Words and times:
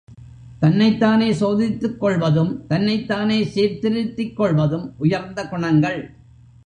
தன்னைத்தானே 0.59 1.33
சோதித்துக் 1.33 1.99
கொள்வதும், 1.99 2.67
தன்னைத் 2.67 3.07
தானே 3.07 3.43
சீர்திருத்திக் 3.43 4.35
கொள்வதும் 4.35 4.93
உயர்ந்த 4.97 5.47
குணங்கள். 5.47 6.13